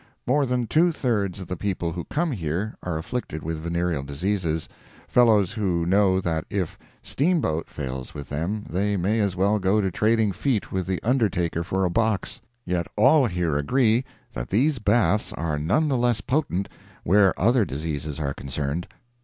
More 0.25 0.47
than 0.47 0.65
two 0.65 0.91
thirds 0.91 1.39
of 1.39 1.45
the 1.45 1.55
people 1.55 1.91
who 1.91 2.05
come 2.05 2.31
here 2.31 2.73
are 2.81 2.97
afflicted 2.97 3.43
with 3.43 3.59
venereal 3.61 4.01
diseases—fellows 4.01 5.51
who 5.53 5.85
know 5.85 6.19
that 6.19 6.43
if 6.49 6.75
"Steamboat" 7.03 7.69
fails 7.69 8.15
with 8.15 8.27
them 8.27 8.65
they 8.67 8.97
may 8.97 9.19
as 9.19 9.35
well 9.35 9.59
go 9.59 9.79
to 9.79 9.91
trading 9.91 10.31
feet 10.31 10.71
with 10.71 10.87
the 10.87 10.99
undertaker 11.03 11.63
for 11.63 11.85
a 11.85 11.91
box—yet 11.91 12.87
all 12.97 13.27
here 13.27 13.55
agree 13.57 14.03
that 14.33 14.49
these 14.49 14.79
baths 14.79 15.33
are 15.33 15.59
none 15.59 15.87
the 15.87 15.97
less 15.97 16.19
potent 16.19 16.67
where 17.03 17.39
other 17.39 17.63
diseases 17.63 18.19
are 18.19 18.33
concerned. 18.33 18.87